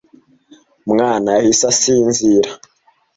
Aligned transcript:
mwana 0.91 1.29
yahise 1.37 1.63
asinzira. 1.71 2.49